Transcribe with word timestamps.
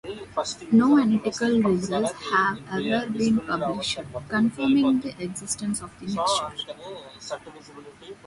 No 0.71 0.97
analytical 0.97 1.61
results 1.61 2.13
have 2.31 2.57
ever 2.71 3.07
been 3.11 3.39
published 3.41 3.99
confirming 4.29 4.99
the 4.99 5.13
existence 5.21 5.79
of 5.79 5.91
the 5.99 6.07
mixture. 6.07 6.73